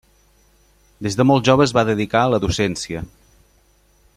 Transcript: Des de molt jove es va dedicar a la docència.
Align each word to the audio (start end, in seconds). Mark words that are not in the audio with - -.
Des 1.07 1.17
de 1.19 1.25
molt 1.31 1.45
jove 1.51 1.63
es 1.67 1.73
va 1.79 1.83
dedicar 1.91 2.25
a 2.29 2.33
la 2.35 2.41
docència. 2.47 3.07